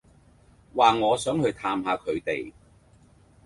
[0.75, 2.51] 話我想去探吓佢哋